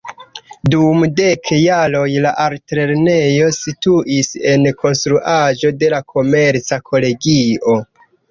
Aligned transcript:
Dum 0.73 1.01
dek 1.17 1.49
jaroj 1.63 2.07
la 2.25 2.31
altlernejo 2.45 3.51
situis 3.57 4.31
en 4.53 4.65
la 4.69 4.73
konstruaĵo 4.79 5.73
de 5.83 5.93
la 5.97 6.01
Komerca 6.15 6.83
Kolegio. 6.89 7.77